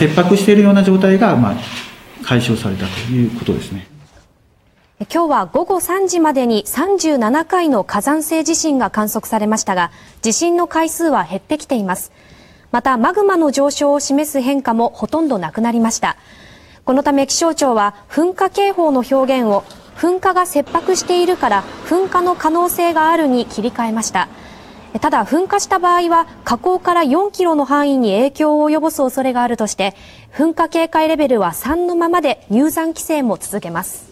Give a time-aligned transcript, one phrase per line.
[0.00, 1.54] 切迫しているような状態が、まあ、
[2.24, 3.86] 解消されたということですね。
[5.12, 9.90] 今日は午後3時までに37回の火山性地震が観測されましたが、
[10.22, 12.12] 地震の回数は減ってきています。
[12.72, 16.16] また、マグマの上昇を示す変化もほとんどなくなりました。
[16.86, 19.64] このため気象庁は噴火警報の表現を
[19.98, 24.28] 噴火が切迫しているから噴火の可能性があるに切り替えました。
[24.98, 29.94] ただ噴火した場合は火口から4キロの範囲に影響を及ぼす恐れがあるとして
[30.34, 34.09] 噴火警戒レベルは3のままで入山規制も続けます。